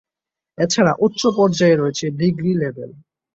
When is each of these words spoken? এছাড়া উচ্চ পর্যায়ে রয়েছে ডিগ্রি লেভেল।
এছাড়া 0.57 0.93
উচ্চ 0.99 1.21
পর্যায়ে 1.37 1.75
রয়েছে 1.75 2.05
ডিগ্রি 2.19 2.51
লেভেল। 2.61 2.91